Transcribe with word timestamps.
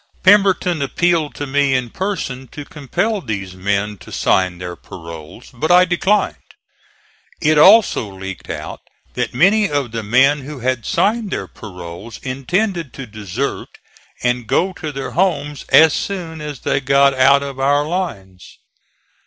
Pemberton 0.23 0.81
appealed 0.81 1.35
to 1.35 1.45
me 1.45 1.75
in 1.75 1.91
person 1.91 2.47
to 2.47 2.65
compel 2.65 3.21
these 3.21 3.53
men 3.53 3.99
to 3.99 4.11
sign 4.11 4.57
their 4.57 4.75
paroles, 4.75 5.51
but 5.53 5.69
I 5.69 5.85
declined. 5.85 6.37
It 7.39 7.59
also 7.59 8.09
leaked 8.11 8.49
out 8.49 8.79
that 9.13 9.35
many 9.35 9.69
of 9.69 9.91
the 9.91 10.01
men 10.01 10.39
who 10.39 10.57
had 10.57 10.87
signed 10.87 11.29
their 11.29 11.45
paroles, 11.45 12.17
intended 12.23 12.93
to 12.95 13.05
desert 13.05 13.77
and 14.23 14.47
go 14.47 14.73
to 14.73 14.91
their 14.91 15.11
homes 15.11 15.65
as 15.69 15.93
soon 15.93 16.41
as 16.41 16.61
they 16.61 16.81
got 16.81 17.13
out 17.13 17.43
of 17.43 17.59
our 17.59 17.85
lines. 17.87 18.57